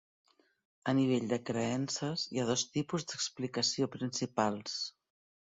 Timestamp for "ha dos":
2.41-2.65